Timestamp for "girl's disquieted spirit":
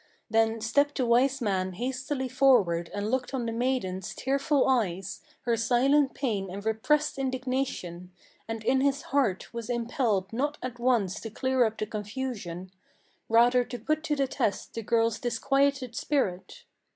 14.81-16.63